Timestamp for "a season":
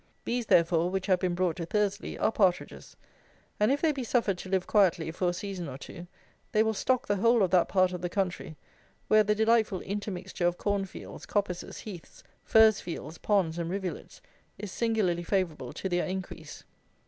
5.29-5.67